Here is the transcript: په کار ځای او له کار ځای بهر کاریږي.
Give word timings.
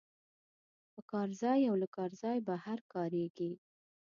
په 0.93 1.01
کار 1.11 1.29
ځای 1.41 1.59
او 1.69 1.75
له 1.81 1.87
کار 1.95 2.11
ځای 2.21 2.37
بهر 2.47 2.79
کاریږي. 2.93 3.51